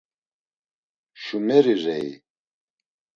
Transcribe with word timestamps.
Şumeri 1.23 1.73
rei? 1.83 2.11